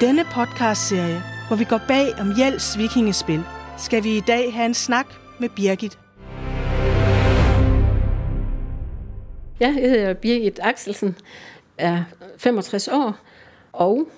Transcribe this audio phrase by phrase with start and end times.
[0.00, 3.42] denne podcastserie, hvor vi går bag om Jels vikingespil,
[3.78, 5.06] skal vi i dag have en snak
[5.38, 5.98] med Birgit.
[9.60, 11.16] Ja, jeg hedder Birgit Axelsen,
[11.78, 12.04] er
[12.38, 13.16] 65 år
[13.72, 14.08] og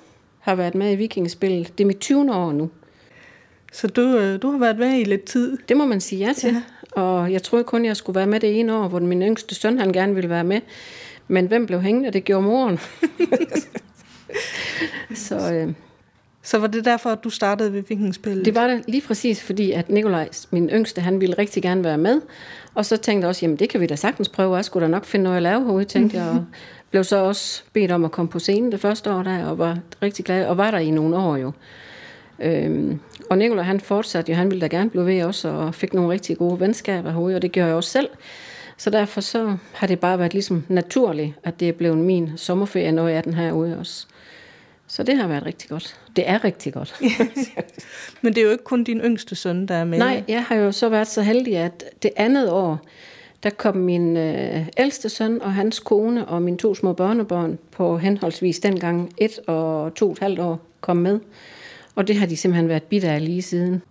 [0.41, 1.79] har været med i vikingespillet.
[1.79, 2.35] Det er mit 20.
[2.35, 2.71] år nu.
[3.73, 5.59] Så du, øh, du har været med i lidt tid?
[5.69, 6.53] Det må man sige ja til.
[6.97, 7.03] Ja.
[7.03, 9.79] Og jeg troede kun, jeg skulle være med det ene år, hvor min yngste søn
[9.79, 10.61] han gerne ville være med.
[11.29, 12.11] Men hvem blev hængende?
[12.11, 12.79] Det gjorde moren.
[15.15, 15.73] så, øh,
[16.43, 18.45] så var det derfor, at du startede ved vikingspillet?
[18.45, 21.99] Det var det lige præcis, fordi at Nikolaj, min yngste, han ville rigtig gerne være
[21.99, 22.21] med.
[22.75, 24.57] Og så tænkte jeg også, jamen det kan vi da sagtens prøve.
[24.57, 26.29] Jeg skulle da nok finde noget at lave herude, tænkte jeg.
[26.29, 26.45] Og
[26.91, 29.79] blev så også bedt om at komme på scenen det første år der, og var
[30.03, 31.53] rigtig glad, og var der i nogle år jo.
[32.39, 35.95] Øhm, og Nikolaj han fortsatte jo, han ville da gerne blive ved også, og fik
[35.95, 38.09] nogle rigtig gode venskaber herude, og det gjorde jeg også selv.
[38.77, 42.93] Så derfor så har det bare været ligesom naturligt, at det er blevet min sommerferie,
[42.93, 44.07] når jeg er den her ude også.
[44.87, 46.01] Så det har været rigtig godt.
[46.17, 46.95] Det er rigtig godt.
[48.23, 49.99] Men det er jo ikke kun din yngste søn, der er med.
[49.99, 52.87] Nej, jeg har jo så været så heldig, at det andet år,
[53.43, 57.99] der kom min øh, ældste søn og hans kone og mine to små børnebørn på
[57.99, 61.21] henholdsvis dengang et og to og et halvt år kom med.
[61.95, 63.83] Og det har de simpelthen været bidt af lige siden.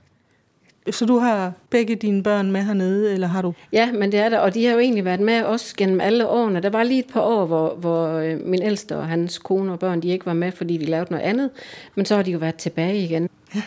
[0.92, 3.54] Så du har begge dine børn med hernede, eller har du?
[3.72, 6.28] Ja, men det er der, og de har jo egentlig været med os gennem alle
[6.28, 6.62] årene.
[6.62, 9.80] Der var lige et par år, hvor, hvor øh, min ældste og hans kone og
[9.80, 11.50] børn, de ikke var med, fordi de lavede noget andet.
[11.96, 13.30] Men så har de jo været tilbage igen.
[13.56, 13.62] Ja.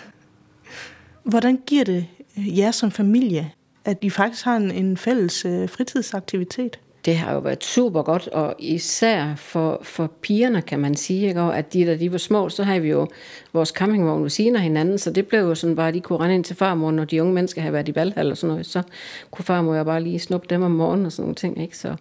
[1.22, 3.53] Hvordan giver det jer som familie,
[3.84, 6.78] at de faktisk har en, en fælles øh, fritidsaktivitet?
[7.04, 11.41] Det har jo været super godt, og især for, for pigerne, kan man sige, ikke?
[11.41, 13.06] Og at de, da de var små, så havde vi jo
[13.52, 16.19] vores campingvogn ved siden af hinanden, så det blev jo sådan bare, at de kunne
[16.19, 18.66] rende ind til farmor, når de unge mennesker havde været i valghal og sådan noget,
[18.66, 18.82] så
[19.30, 21.78] kunne farmor jo bare lige snuppe dem om morgenen og sådan nogle ting, ikke?
[21.78, 21.94] Så,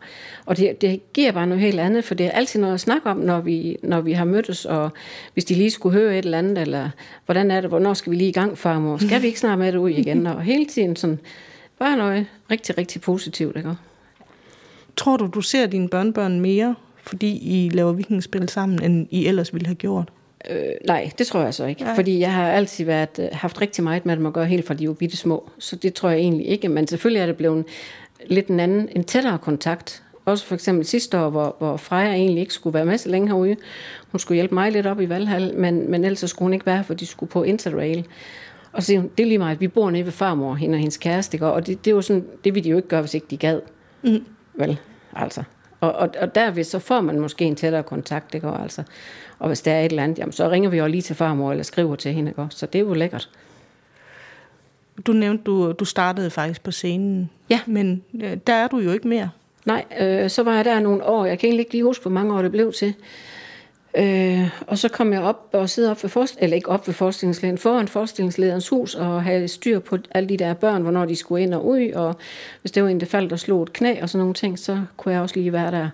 [0.46, 3.10] og det, det giver bare noget helt andet, for det er altid noget at snakke
[3.10, 4.90] om, når vi, når vi har mødtes, og
[5.34, 6.90] hvis de lige skulle høre et eller andet, eller
[7.26, 8.98] hvordan er det, hvornår skal vi lige i gang, farmor?
[8.98, 10.28] Skal vi ikke snart med det ud igen?
[10.38, 11.20] Og hele tiden sådan,
[11.80, 13.76] bare noget rigtig, rigtig positivt, ikke?
[14.98, 19.54] Tror du, du ser dine børnebørn mere, fordi I laver vikingspil sammen, end I ellers
[19.54, 20.10] ville have gjort?
[20.50, 21.84] Øh, nej, det tror jeg så ikke.
[21.84, 21.96] Nej.
[21.96, 24.74] Fordi jeg har altid været, øh, haft rigtig meget med dem at gøre, helt fra
[24.74, 25.50] de var bitte små.
[25.60, 26.70] Så det tror jeg egentlig ikke.
[26.70, 27.66] Men selvfølgelig er det blevet
[28.26, 30.04] lidt en anden, en tættere kontakt.
[30.26, 33.28] Også for eksempel sidste år, hvor, hvor Freja egentlig ikke skulle være med så længe
[33.28, 33.56] herude.
[34.12, 36.84] Hun skulle hjælpe mig lidt op i Valhall, men, men ellers skulle hun ikke være,
[36.84, 38.06] for de skulle på Interrail.
[38.72, 41.42] Og så det er lige meget, vi bor nede ved farmor, hende og hendes kæreste,
[41.42, 43.38] og det, det, er jo sådan, det ville de jo ikke gøre, hvis ikke de
[43.38, 43.62] gad.
[44.04, 44.26] Mm.
[44.58, 44.80] Vel,
[45.16, 45.44] altså.
[45.82, 48.48] Og, og, og derved så får man måske en tættere kontakt, ikke?
[48.48, 48.84] Og, altså.
[49.40, 51.52] og hvis der er et eller andet, jamen, så ringer vi jo lige til farmor,
[51.52, 52.48] eller skriver til hende, ikke?
[52.50, 53.30] så det er jo lækkert.
[55.06, 57.30] Du nævnte, du, du startede faktisk på scenen.
[57.50, 57.60] Ja.
[57.66, 59.30] Men øh, der er du jo ikke mere.
[59.66, 61.26] Nej, øh, så var jeg der nogle år.
[61.26, 62.94] Jeg kan egentlig ikke lige huske, hvor mange år det blev til.
[63.98, 66.94] Øh, og så kom jeg op og sidder op ved forst- eller ikke op ved
[66.94, 71.44] forestillingslederen, foran forestillingslederens hus og havde styr på alle de der børn, hvornår de skulle
[71.44, 72.16] ind og ud, og
[72.62, 74.82] hvis det var en, der faldt og slog et knæ og sådan nogle ting, så
[74.98, 75.90] kunne jeg også lige være der.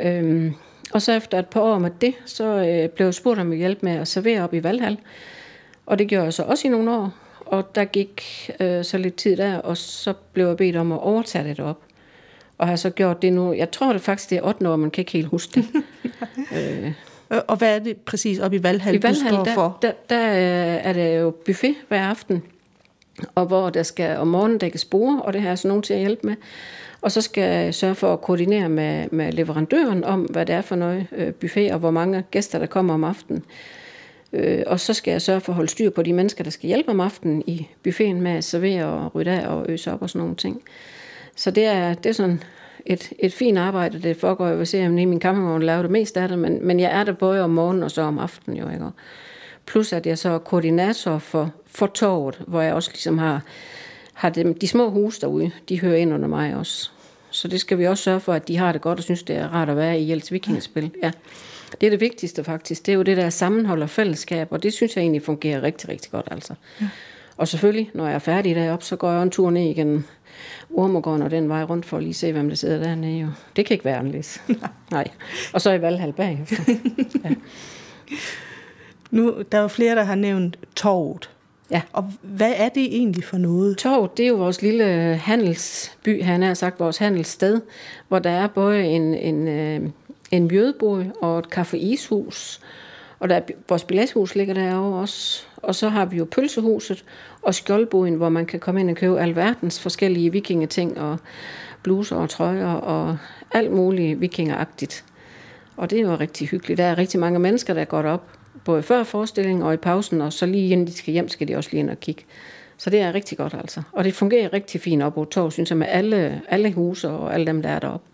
[0.00, 0.52] Øh,
[0.92, 3.82] og så efter et par år med det, så øh, blev jeg spurgt om hjælp
[3.82, 4.98] med at servere op i Valhall.
[5.86, 7.14] Og det gjorde jeg så også i nogle år.
[7.46, 10.98] Og der gik øh, så lidt tid der, og så blev jeg bedt om at
[10.98, 11.78] overtage det op
[12.60, 13.52] og har så gjort det nu.
[13.52, 15.66] Jeg tror det faktisk, det er 8 år, man kan ikke helt huske det.
[16.56, 16.92] øh.
[17.48, 19.78] Og hvad er det præcis op i Valhall, I Valhall, du står der, for?
[19.82, 22.42] Der, der er det jo buffet hver aften,
[23.34, 25.94] og hvor der skal om morgenen dækkes bord, og det har jeg så nogen til
[25.94, 26.36] at hjælpe med.
[27.00, 30.60] Og så skal jeg sørge for at koordinere med, med leverandøren om, hvad det er
[30.60, 33.44] for noget øh, buffet, og hvor mange gæster, der kommer om aftenen.
[34.32, 36.68] Øh, og så skal jeg sørge for at holde styr på de mennesker, der skal
[36.68, 40.10] hjælpe om aftenen i buffeten med at servere og rydde af og øse op og
[40.10, 40.62] sådan nogle ting.
[41.40, 42.42] Så det er, det er sådan
[42.86, 44.46] et, et fint arbejde, det foregår.
[44.46, 46.90] Jeg vil se, om i min campingvogn laver det mest af det, men, men jeg
[46.92, 48.84] er der både om morgenen og så om aftenen jo, ikke?
[49.66, 53.42] Plus at jeg så er koordinator for, for torvet, hvor jeg også ligesom har,
[54.12, 56.90] har dem, de små huse derude, de hører ind under mig også.
[57.30, 59.36] Så det skal vi også sørge for, at de har det godt og synes, det
[59.36, 60.90] er rart at være i Jels Vikingespil.
[61.02, 61.10] Ja.
[61.80, 62.86] Det er det vigtigste faktisk.
[62.86, 65.88] Det er jo det der sammenhold og fællesskab, og det synes jeg egentlig fungerer rigtig,
[65.88, 66.54] rigtig godt altså.
[66.80, 66.88] Ja.
[67.40, 70.06] Og selvfølgelig, når jeg er færdig deroppe, så går jeg en tur ned igen
[70.74, 73.18] Ormogården og den vej rundt for at lige se, hvem der sidder dernede.
[73.18, 73.26] Jo.
[73.56, 74.42] Det kan ikke være anderledes.
[74.90, 75.08] Nej.
[75.52, 76.56] Og så i Valhall bagefter.
[77.24, 77.30] ja.
[79.10, 81.30] Nu, der er jo flere, der har nævnt torvet.
[81.70, 81.82] Ja.
[81.92, 83.78] Og hvad er det egentlig for noget?
[83.78, 84.84] Torvet, det er jo vores lille
[85.16, 87.60] handelsby, han har sagt, vores handelssted,
[88.08, 89.80] hvor der er både en, en, øh,
[90.30, 92.60] en mjødebod og et kaffe-ishus,
[93.20, 95.42] og der er, vores billetshus ligger derovre også.
[95.56, 97.04] Og så har vi jo pølsehuset
[97.42, 101.18] og skjoldboden, hvor man kan komme ind og købe alverdens forskellige vikingeting og
[101.82, 103.16] bluser og trøjer og
[103.52, 105.04] alt muligt vikingeragtigt.
[105.76, 106.78] Og det er jo rigtig hyggeligt.
[106.78, 108.28] Der er rigtig mange mennesker, der går op
[108.64, 111.56] både før forestillingen og i pausen, og så lige inden de skal hjem, skal de
[111.56, 112.24] også lige ind og kigge.
[112.78, 113.82] Så det er rigtig godt altså.
[113.92, 117.34] Og det fungerer rigtig fint op på torv, synes jeg, med alle, alle huse og
[117.34, 118.09] alle dem, der er deroppe.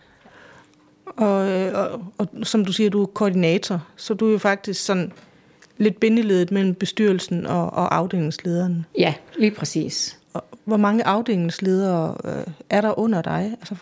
[1.07, 4.85] Og, øh, og, og som du siger, du er koordinator, så du er jo faktisk
[4.85, 5.13] sådan
[5.79, 8.87] lidt bindeledet mellem bestyrelsen og, og afdelingslederen.
[8.99, 10.19] Ja, lige præcis.
[10.33, 13.57] Og hvor mange afdelingsledere øh, er der under dig?
[13.61, 13.77] Altså,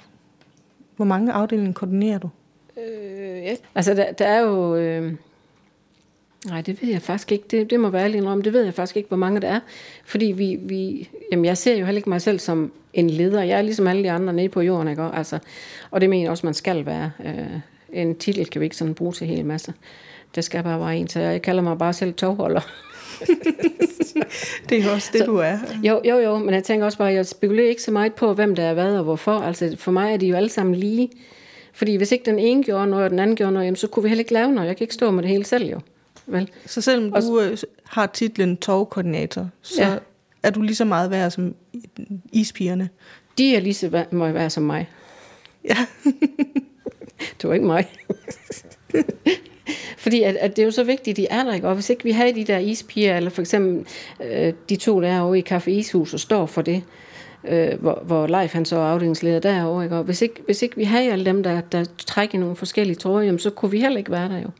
[0.96, 2.30] hvor mange afdelinger koordinerer du?
[2.76, 3.56] Øh, ja.
[3.74, 4.76] Altså, der, der er jo...
[4.76, 5.14] Øh,
[6.46, 7.44] nej, det ved jeg faktisk ikke.
[7.50, 8.42] Det, det må være ærlig om.
[8.42, 9.60] Det ved jeg faktisk ikke, hvor mange der er.
[10.04, 11.08] Fordi vi, vi...
[11.32, 13.42] Jamen, jeg ser jo heller ikke mig selv som en leder.
[13.42, 15.02] Jeg er ligesom alle de andre nede på jorden, ikke?
[15.02, 15.38] Altså,
[15.90, 17.10] og det mener jeg også, man skal være.
[17.24, 17.60] Øh,
[17.92, 19.74] en titel kan vi ikke sådan bruge til hele masse.
[20.34, 22.60] Det skal bare være en, så jeg kalder mig bare selv tovholder.
[24.68, 25.58] det er også det, så, du er.
[25.82, 28.54] Jo, jo, jo, men jeg tænker også bare, jeg spekulerer ikke så meget på, hvem
[28.54, 29.32] der er hvad og hvorfor.
[29.32, 31.10] Altså, for mig er de jo alle sammen lige.
[31.72, 34.02] Fordi hvis ikke den ene gjorde noget, og den anden gjorde noget, jamen, så kunne
[34.02, 34.68] vi heller ikke lave noget.
[34.68, 35.80] Jeg kan ikke stå med det hele selv, jo.
[36.26, 36.50] Vel?
[36.66, 39.96] Så selvom du og, øh, har titlen tovkoordinator, så ja.
[40.42, 41.54] er du lige så meget værd som
[42.32, 42.88] ispigerne?
[43.38, 44.88] De er lige så værd, må være som mig.
[45.64, 45.76] Ja.
[47.40, 47.88] det var ikke mig.
[49.98, 51.68] Fordi at, at det er jo så vigtigt, de er der, ikke?
[51.68, 53.86] Og hvis ikke vi har de der ispiger, eller for eksempel
[54.24, 56.82] øh, de to, der er over i Kaffe Ishus og står for det,
[57.48, 59.96] øh, hvor, hvor Leif han så er afdelingsleder derovre, ikke?
[59.96, 63.24] Og hvis ikke, hvis ikke vi har alle dem, der, der trækker nogle forskellige tråde,
[63.24, 64.50] jamen, så kunne vi heller ikke være der jo.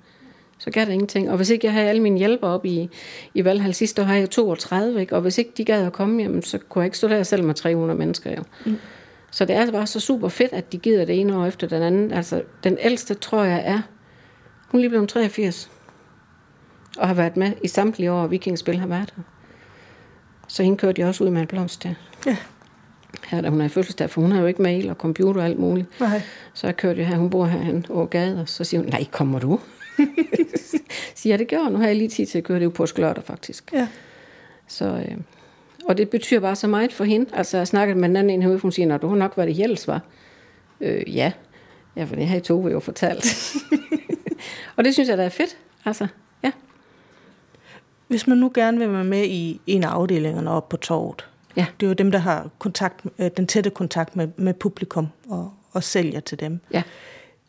[0.65, 1.31] Så gør det ingenting.
[1.31, 2.91] Og hvis ikke jeg har alle mine hjælper op i,
[3.35, 5.17] i Valhall sidste år, har jeg 32, ikke?
[5.17, 7.45] Og hvis ikke de gad at komme, jamen, så kunne jeg ikke stå der selv
[7.45, 8.43] med 300 mennesker jo.
[8.67, 8.77] Mm.
[9.31, 11.83] Så det er bare så super fedt, at de gider det ene år efter den
[11.83, 12.13] anden.
[12.13, 13.81] Altså, den ældste, tror jeg, er
[14.69, 15.71] hun er lige blevet 83.
[16.99, 19.23] Og har været med i samtlige år, Vikingspil har været her.
[20.49, 21.95] Så hende kørte jeg også ud med en blomst der.
[22.27, 22.37] Ja.
[23.27, 25.47] Her da hun er i fødselsdag, for hun har jo ikke mail og computer og
[25.47, 26.01] alt muligt.
[26.01, 26.23] Nej.
[26.55, 29.39] Så jeg kørte her, hun bor herhen over gade, og så siger hun, nej, kommer
[29.39, 29.61] du?
[31.15, 33.25] siger jeg, det gør Nu har jeg lige tid til at køre det på lørdag,
[33.25, 33.73] faktisk.
[33.73, 33.89] Ja.
[34.69, 35.17] Så, øh,
[35.85, 37.31] og det betyder bare så meget for hende.
[37.33, 39.53] Altså, jeg snakkede med en anden en herude, hun siger, du har nok været i
[39.53, 40.01] Hjælps, var.
[40.81, 41.33] Øh, ja.
[41.97, 43.27] Ja, for det har I to jo fortalt.
[44.77, 45.57] Og det synes jeg, der er fedt.
[45.85, 46.07] Altså,
[46.43, 46.51] ja.
[48.09, 51.67] Hvis man nu gerne vil være med i en af afdelingerne op på torvet, ja.
[51.81, 55.53] det er jo dem, der har kontakt, øh, den tætte kontakt med, med publikum og,
[55.73, 56.61] og sælger til dem.
[56.73, 56.83] Ja.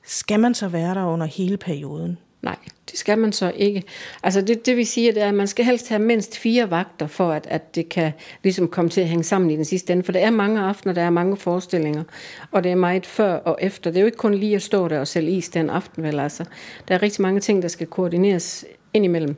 [0.04, 2.18] Skal man så være der under hele perioden?
[2.46, 2.56] Nej,
[2.92, 3.84] det skal man så ikke.
[4.24, 7.08] Altså det, det vi siger, det er, at man skal helst have mindst fire vagter,
[7.08, 8.12] for at, at det kan
[8.44, 10.04] ligesom komme til at hænge sammen i den sidste ende.
[10.04, 12.04] For der er mange aftener, der er mange forestillinger,
[12.52, 13.92] og det er meget før og efter.
[13.92, 16.20] Det er jo ikke kun lige at stå der og sælge is den aften, vel
[16.20, 16.46] altså.
[16.88, 19.36] Der er rigtig mange ting, der skal koordineres indimellem.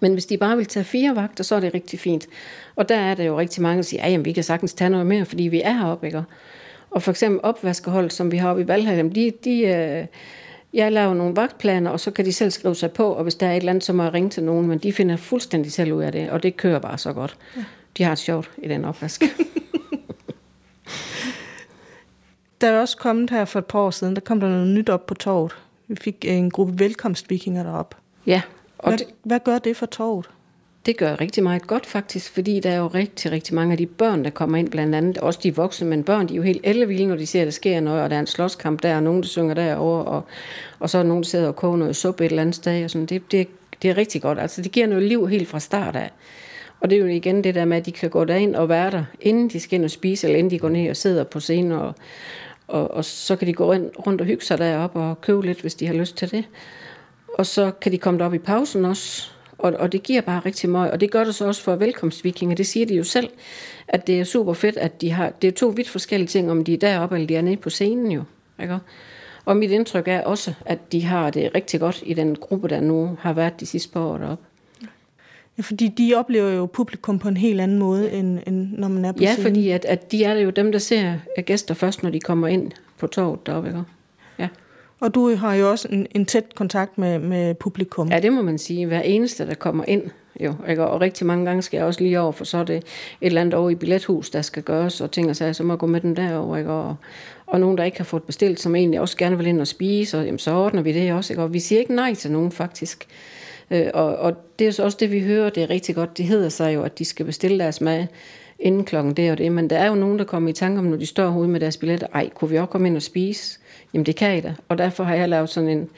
[0.00, 2.26] Men hvis de bare vil tage fire vagter, så er det rigtig fint.
[2.76, 5.06] Og der er der jo rigtig mange, der siger, at vi kan sagtens tage noget
[5.06, 6.22] mere, fordi vi er heroppe, ikke?
[6.90, 10.06] Og for eksempel opvaskehold, som vi har oppe i Valhall, de, de, øh,
[10.72, 13.46] jeg laver nogle vagtplaner, og så kan de selv skrive sig på, og hvis der
[13.46, 15.92] er et eller andet, så må jeg ringe til nogen, men de finder fuldstændig selv
[15.92, 17.36] ud af det, og det kører bare så godt.
[17.56, 17.64] Ja.
[17.98, 19.22] De har det sjovt i den opvask.
[22.60, 24.88] der er også kommet her for et par år siden, der kom der noget nyt
[24.88, 25.56] op på torvet.
[25.88, 27.96] Vi fik en gruppe velkomstvikinger derop.
[28.26, 28.42] Ja.
[28.78, 30.30] Og hvad, det, hvad gør det for torvet?
[30.86, 33.86] Det gør rigtig meget godt faktisk, fordi der er jo rigtig, rigtig mange af de
[33.86, 36.60] børn, der kommer ind, blandt andet også de voksne, men børn, de er jo helt
[36.64, 39.02] ellevilde, når de ser, at der sker noget, og der er en slåskamp der, og
[39.02, 40.24] nogen, der synger derovre, og,
[40.78, 42.90] og så er nogen, der sidder og koger noget suppe et eller andet sted, og
[42.90, 43.06] sådan.
[43.06, 43.48] Det, det,
[43.82, 44.38] det er rigtig godt.
[44.38, 46.10] Altså, det giver noget liv helt fra start af.
[46.80, 48.90] Og det er jo igen det der med, at de kan gå derind og være
[48.90, 51.40] der, inden de skal ind og spise, eller inden de går ned og sidder på
[51.40, 51.94] scenen, og,
[52.68, 53.72] og, og så kan de gå
[54.06, 56.44] rundt og hygge sig deroppe og købe lidt, hvis de har lyst til det.
[57.38, 60.70] Og så kan de komme derop i pausen også, og, og det giver bare rigtig
[60.70, 63.28] meget, og det gør det så også for velkomstvikinger, det siger de jo selv,
[63.88, 66.64] at det er super fedt, at de har, det er to vidt forskellige ting, om
[66.64, 68.22] de er deroppe eller de er nede på scenen jo,
[68.62, 68.78] ikke?
[69.44, 72.80] Og mit indtryk er også, at de har det rigtig godt i den gruppe, der
[72.80, 74.44] nu har været de sidste par år deroppe.
[75.58, 79.04] Ja, fordi de oplever jo publikum på en helt anden måde, end, end når man
[79.04, 79.46] er på ja, scenen.
[79.46, 82.48] Ja, fordi at, at de er jo dem, der ser gæster først, når de kommer
[82.48, 83.82] ind på torvet deroppe, ikke?
[85.02, 88.08] Og du har jo også en, en tæt kontakt med, med publikum.
[88.08, 88.86] Ja, det må man sige.
[88.86, 90.02] Hver eneste, der kommer ind,
[90.40, 90.86] jo, ikke?
[90.86, 92.84] og rigtig mange gange skal jeg også lige over, for så er det et
[93.20, 95.78] eller andet over i billethus, der skal gøres, og ting og sager, så må jeg
[95.78, 96.70] gå med den derover, ikke?
[96.70, 96.96] Og,
[97.46, 100.18] og nogen, der ikke har fået bestilt, som egentlig også gerne vil ind og spise,
[100.18, 101.42] og jamen, så ordner vi det også, ikke?
[101.42, 103.06] og vi siger ikke nej til nogen faktisk.
[103.70, 106.24] Øh, og, og det er så også det, vi hører, det er rigtig godt, det
[106.24, 108.06] hedder sig jo, at de skal bestille deres mad
[108.58, 110.84] inden klokken det og det, men der er jo nogen, der kommer i tanke om,
[110.84, 113.58] når de står herude med deres billetter, ej, kunne vi også komme ind og spise?
[113.94, 114.54] Jamen det kan I da.
[114.68, 115.88] Og derfor har jeg lavet sådan en,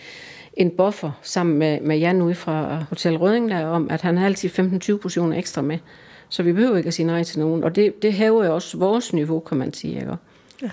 [0.55, 4.27] en buffer sammen med, med Jan ude fra Hotel Røding der, om, at han har
[4.27, 4.51] altid
[4.95, 5.79] 15-20 portioner ekstra med.
[6.29, 7.65] Så vi behøver ikke at sige nej til nogen.
[7.65, 9.95] Og det, det hæver jo også vores niveau, kan man sige.
[9.95, 10.17] Ikke?
[10.63, 10.71] Ja.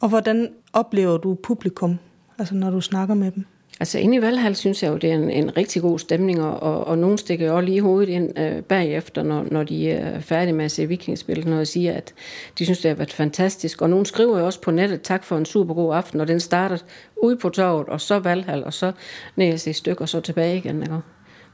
[0.00, 1.98] Og hvordan oplever du publikum,
[2.38, 3.44] altså når du snakker med dem?
[3.80, 6.62] Altså inde i Valhall synes jeg jo, det er en, en rigtig god stemning, og,
[6.62, 10.20] og, og nogen stikker jo også lige hovedet ind øh, bagefter, når, når de er
[10.20, 12.14] færdige med at se vikingspillet, når jeg siger, at
[12.58, 13.82] de synes, det har været fantastisk.
[13.82, 16.40] Og nogen skriver jo også på nettet, tak for en super god aften, og den
[16.40, 16.78] starter
[17.22, 18.92] ude på torvet, og så Valhall, og så
[19.36, 20.82] ned i stykker, og så tilbage igen.
[20.82, 20.94] Ikke?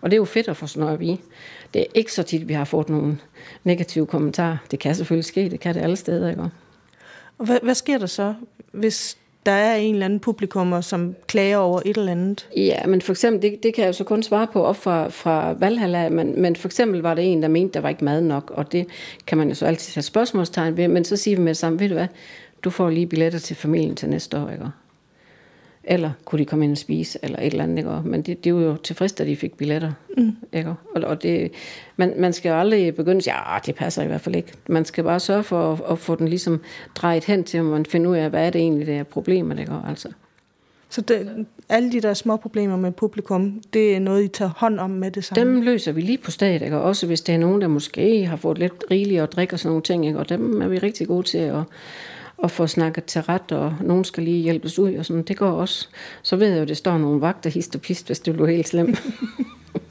[0.00, 1.18] Og det er jo fedt at få sådan noget at vide.
[1.74, 3.18] Det er ikke så tit, vi har fået nogle
[3.64, 4.56] negative kommentarer.
[4.70, 6.30] Det kan selvfølgelig ske, det kan det alle steder.
[6.30, 6.42] Ikke?
[7.38, 8.34] Og hvad, hvad sker der så,
[8.72, 12.48] hvis der er en eller anden publikummer, som klager over et eller andet?
[12.56, 15.08] Ja, men for eksempel, det, det kan jeg jo så kun svare på op fra,
[15.08, 18.20] fra Valhalla, men, men for eksempel var det en, der mente, der var ikke mad
[18.20, 18.86] nok, og det
[19.26, 21.80] kan man jo så altid have spørgsmålstegn ved, men så siger vi med det samme,
[21.80, 22.08] ved du hvad,
[22.64, 24.66] du får lige billetter til familien til næste år, ikke?
[25.90, 27.90] Eller kunne de komme ind og spise, eller et eller andet, ikke?
[28.04, 30.36] Men det, det var jo tilfreds, at de fik billetter, mm.
[30.52, 30.74] ikke?
[30.94, 31.52] Og, og det,
[31.96, 34.52] man, man skal jo aldrig begynde at sige, ja, det passer i hvert fald ikke.
[34.68, 36.60] Man skal bare sørge for at, at få den ligesom
[36.94, 39.58] drejet hen til, at man finder ud af, hvad er det egentlig, det er problemet,
[39.58, 39.72] ikke?
[39.88, 40.08] Altså.
[40.90, 44.80] Så det, alle de der små problemer med publikum, det er noget, I tager hånd
[44.80, 45.44] om med det samme?
[45.44, 46.76] Dem løser vi lige på stedet, ikke?
[46.76, 49.58] og også hvis det er nogen, der måske har fået lidt rigeligt at drikke og
[49.58, 50.18] sådan nogle ting, ikke?
[50.18, 51.62] og dem er vi rigtig gode til at,
[52.44, 55.50] at få snakket til ret, og nogen skal lige hjælpes ud, og sådan, det går
[55.50, 55.88] også.
[56.22, 58.48] Så ved jeg jo, at det står nogle vagter hist og pist, hvis det bliver
[58.48, 59.02] helt slemt.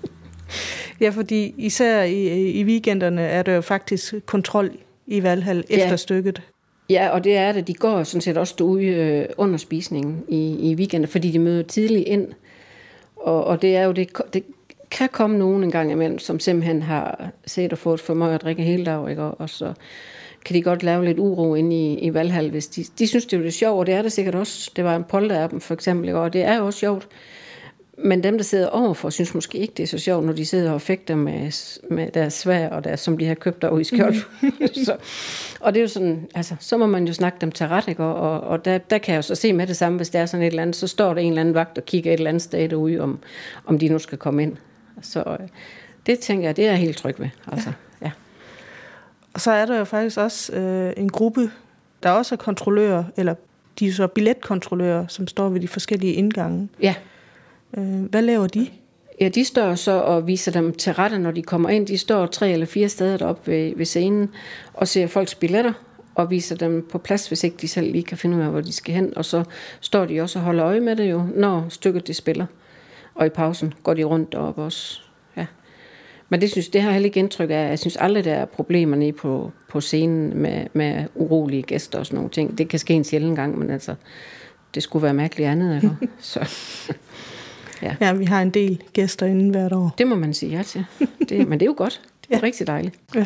[1.01, 4.71] ja, fordi især i, i weekenderne er der jo faktisk kontrol
[5.07, 5.95] i Valhall efter ja.
[5.95, 6.41] stykket.
[6.89, 7.67] Ja, og det er det.
[7.67, 11.63] De går sådan set også derude øh, under spisningen i, i weekenden, fordi de møder
[11.63, 12.27] tidligt ind.
[13.15, 14.43] Og, og det er jo det, det
[14.91, 18.41] kan komme nogen en gang imellem, som simpelthen har set og fået for meget at
[18.41, 19.21] drikke hele dag, ikke?
[19.21, 19.73] Og, og så
[20.47, 23.39] kan de godt lave lidt uro inde i, i Valhall, hvis de, de synes, det
[23.39, 24.71] er lidt sjovt, og det er det sikkert også.
[24.75, 27.07] Det var en polter af dem, for eksempel, og det er også sjovt.
[28.03, 30.71] Men dem, der sidder overfor, synes måske ikke, det er så sjovt, når de sidder
[30.71, 31.51] og fægter med,
[31.89, 34.15] med deres svær, og deres, som de har købt derude i skjold.
[34.41, 34.51] Mm.
[34.85, 34.95] så,
[35.59, 38.03] og det er jo sådan, altså, så må man jo snakke dem til ret, ikke?
[38.03, 40.19] Og, og, og der, der kan jeg jo så se med det samme, hvis der
[40.19, 42.17] er sådan et eller andet, så står der en eller anden vagt og kigger et
[42.17, 43.19] eller andet sted derude, om,
[43.65, 44.57] om de nu skal komme ind.
[45.01, 45.47] Så øh,
[46.05, 47.29] det tænker jeg, det er jeg helt tryg ved.
[47.51, 47.69] Altså.
[47.69, 47.86] Ja.
[49.37, 51.51] Og så er der jo faktisk også øh, en gruppe,
[52.03, 53.35] der også er kontrollører, eller
[53.79, 56.69] de er så billetkontrollører, som står ved de forskellige indgange.
[56.81, 56.95] Ja.
[57.77, 58.67] Øh, hvad laver de?
[59.21, 61.87] Ja, de står så og viser dem til rette, når de kommer ind.
[61.87, 64.29] De står tre eller fire steder deroppe ved, ved scenen
[64.73, 65.73] og ser folks billetter
[66.15, 68.61] og viser dem på plads, hvis ikke de selv lige kan finde ud af, hvor
[68.61, 69.17] de skal hen.
[69.17, 69.43] Og så
[69.79, 72.45] står de også og holder øje med det jo, når stykket de spiller.
[73.15, 75.06] Og i pausen går de rundt deroppe også.
[76.29, 77.69] Men det, synes, det har jeg heller ikke indtryk af.
[77.69, 82.05] Jeg synes aldrig, der er problemer nede på, på scenen med, med urolige gæster og
[82.05, 82.57] sådan nogle ting.
[82.57, 83.95] Det kan ske en sjældent gang, men altså,
[84.75, 85.75] det skulle være mærkeligt andet.
[85.75, 85.95] Ikke?
[86.19, 86.49] Så,
[87.81, 87.95] ja.
[88.01, 89.95] ja, vi har en del gæster inden hvert år.
[89.97, 90.85] Det må man sige ja til.
[91.29, 92.01] Det, men det er jo godt.
[92.21, 92.43] Det er ja.
[92.43, 92.95] rigtig dejligt.
[93.15, 93.25] Ja.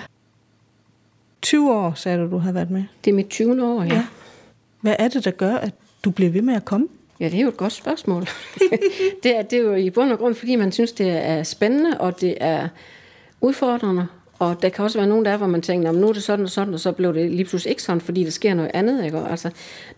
[1.42, 2.84] 20 år, sagde du, du har været med.
[3.06, 3.66] Det er mit 20.
[3.66, 3.94] år, ja.
[3.94, 4.06] ja.
[4.82, 6.88] Hvad er det, der gør, at du bliver ved med at komme?
[7.22, 8.28] Ja, det er jo et godt spørgsmål.
[9.24, 11.98] det, er, det er jo i bund og grund, fordi man synes, det er spændende,
[11.98, 12.68] og det er
[13.42, 14.08] udfordrende.
[14.40, 16.52] Og der kan også være nogen der, hvor man tænker, nu er det sådan og
[16.52, 19.06] sådan, og så blev det lige pludselig ikke sådan, fordi der sker noget andet.
[19.06, 19.18] Ikke?
[19.18, 19.50] Altså,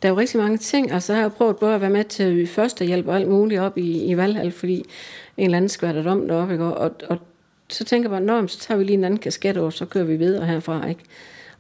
[0.02, 0.92] der er jo rigtig mange ting.
[0.92, 3.78] Altså, jeg har prøvet både at være med til første hjælp og alt muligt op
[3.78, 4.86] i, i Valhall, fordi
[5.38, 6.54] en eller anden skvatter om deroppe.
[6.54, 6.66] Ikke?
[6.66, 7.18] Og, og,
[7.68, 10.16] så tænker jeg bare, så tager vi lige en anden kasket, over, så kører vi
[10.16, 10.88] videre herfra.
[10.90, 11.02] Ikke?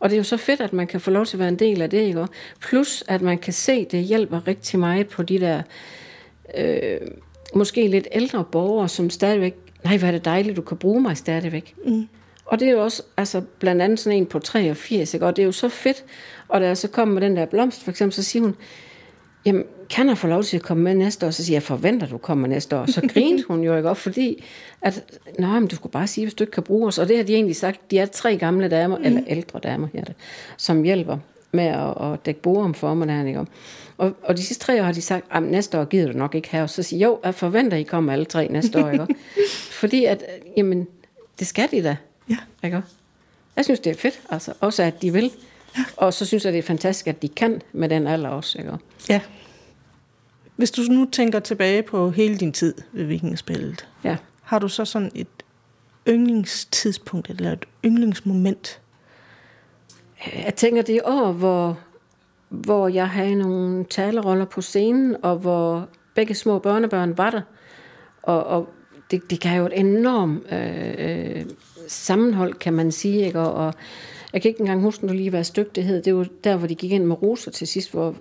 [0.03, 1.59] Og det er jo så fedt, at man kan få lov til at være en
[1.59, 2.27] del af det, ikke?
[2.61, 5.61] Plus, at man kan se, det hjælper rigtig meget på de der,
[6.57, 6.99] øh,
[7.55, 11.17] måske lidt ældre borgere, som stadigvæk, nej, hvor er det dejligt, du kan bruge mig
[11.17, 11.75] stadigvæk.
[11.85, 12.07] Mm.
[12.45, 15.25] Og det er jo også, altså blandt andet sådan en på 83, ikke?
[15.25, 16.03] og det er jo så fedt.
[16.47, 18.55] Og da jeg så kom med den der blomst, for eksempel, så siger hun,
[19.45, 21.29] jamen, kan jeg få lov til at komme med næste år?
[21.29, 22.85] Så siger jeg, forventer du kommer næste år?
[22.85, 24.43] Så grinte hun jo ikke op, fordi
[24.81, 25.03] at,
[25.39, 26.97] nej, men du skulle bare sige, hvis du ikke kan bruge os.
[26.97, 29.03] Og det har de egentlig sagt, de er tre gamle damer, mm.
[29.03, 30.13] eller ældre damer, ja, det,
[30.57, 31.17] som hjælper
[31.51, 33.27] med at, at dække bord om formiddagen.
[33.27, 33.45] Ikke?
[33.97, 36.35] Og, og de sidste tre år har de sagt, at næste år gider du nok
[36.35, 36.63] ikke have.
[36.63, 38.89] Og så siger jo, jeg forventer, I kommer alle tre næste år.
[38.89, 39.07] Ikke?
[39.81, 40.23] fordi at,
[40.57, 40.87] jamen,
[41.39, 41.95] det skal de da.
[42.29, 42.37] Ja.
[42.63, 42.81] Ikke?
[43.55, 45.31] Jeg synes, det er fedt, altså, også at de vil.
[45.77, 45.83] Ja.
[45.97, 48.57] Og så synes jeg, det er fantastisk, at de kan med den alder også.
[48.57, 48.77] Ikke?
[49.09, 49.21] Ja.
[50.55, 54.17] Hvis du nu tænker tilbage på hele din tid ved vikingspillet, ja.
[54.41, 55.27] har du så sådan et
[56.07, 58.81] yndlingstidspunkt eller et yndlingsmoment?
[60.45, 61.79] Jeg tænker, det er år, hvor,
[62.49, 67.41] hvor jeg havde nogle taleroller på scenen, og hvor begge små børnebørn var der.
[68.23, 68.69] Og, og
[69.11, 71.45] det, det gav jo et enormt øh, øh,
[71.87, 73.25] sammenhold, kan man sige.
[73.25, 73.39] Ikke?
[73.39, 73.73] Og, og
[74.33, 76.01] jeg kan ikke engang huske, når lige hvad stykke det hed.
[76.01, 78.15] Det var der, hvor de gik ind med roser til sidst, hvor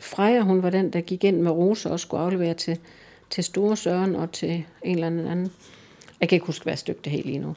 [0.00, 2.78] Freja, hun var den, der gik ind med roser og skulle aflevere til,
[3.30, 5.52] til Store Søren og til en eller anden.
[6.20, 7.56] Jeg kan ikke huske, hvad stykke det helt lige nu.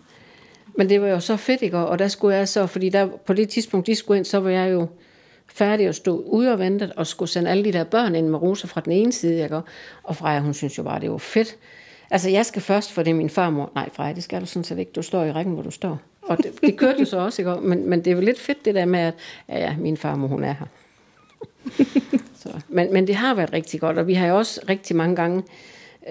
[0.77, 1.77] Men det var jo så fedt, ikke?
[1.77, 4.49] Og der skulle jeg så, fordi der, på det tidspunkt, de skulle ind, så var
[4.49, 4.87] jeg jo
[5.47, 8.41] færdig og stod ude og ventede, og skulle sende alle de der børn ind med
[8.41, 9.61] roser fra den ene side, ikke?
[10.03, 11.57] og Freja, hun synes jo bare, det var fedt.
[12.09, 13.71] Altså, jeg skal først, for det er min farmor.
[13.75, 14.91] Nej, Freja, det skal du sådan set ikke.
[14.91, 15.99] Du står i rækken, hvor du står.
[16.27, 17.55] Og det, det kørte jo så også, ikke?
[17.61, 19.13] Men, men det er jo lidt fedt, det der med, at
[19.49, 20.65] ja, ja, min farmor, hun er her.
[22.41, 25.15] så, men, men det har været rigtig godt, og vi har jo også rigtig mange
[25.15, 25.43] gange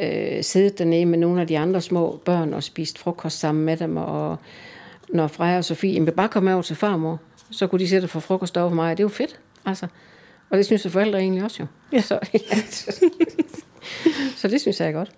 [0.03, 3.77] øh, siddet dernede med nogle af de andre små børn og spist frokost sammen med
[3.77, 4.37] dem, og
[5.09, 7.21] når Freja og Sofie vil bare komme over til farmor,
[7.51, 9.41] så kunne de sætte for frokost over for mig, det er jo fedt.
[9.65, 9.87] Altså.
[10.51, 11.67] Og det synes jeg forældre egentlig også jo.
[11.93, 12.01] Ja.
[12.01, 12.57] Så, ja.
[14.37, 15.11] så det synes jeg er godt.